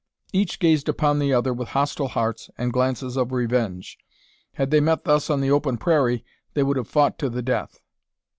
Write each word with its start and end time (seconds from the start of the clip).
Each 0.33 0.57
gazed 0.57 0.89
upon 0.89 1.19
the 1.19 1.31
other 1.31 1.53
with 1.53 1.67
hostile 1.77 2.07
hearts 2.07 2.49
and 2.57 2.73
glances 2.73 3.15
of 3.17 3.31
revenge. 3.31 3.99
Had 4.53 4.71
they 4.71 4.79
met 4.79 5.03
thus 5.03 5.29
on 5.29 5.41
the 5.41 5.51
open 5.51 5.77
prairie 5.77 6.25
they 6.55 6.63
would 6.63 6.77
have 6.77 6.87
fought 6.87 7.19
to 7.19 7.29
the 7.29 7.43
death. 7.43 7.83